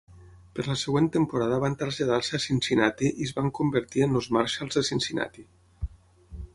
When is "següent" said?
0.83-1.09